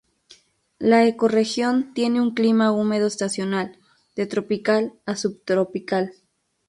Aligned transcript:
La 0.79 1.05
ecorregión 1.05 1.93
tiene 1.93 2.21
un 2.21 2.33
clima 2.33 2.71
húmedo 2.71 3.05
estacional, 3.05 3.77
de 4.15 4.25
tropical 4.25 4.99
a 5.05 5.15
subtropical. 5.15 6.13